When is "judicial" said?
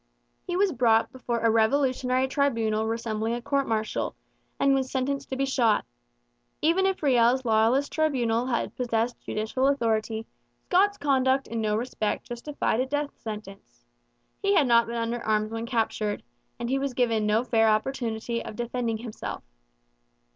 9.21-9.67